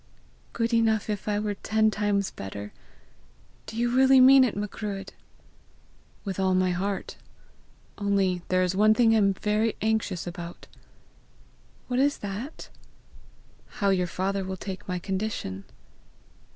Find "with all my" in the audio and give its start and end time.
6.25-6.71